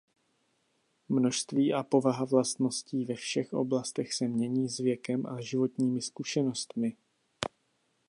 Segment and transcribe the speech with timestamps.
[1.09, 6.95] Množství a povaha vlastností ve všech oblastech se mění s věkem a životními zkušenostmi.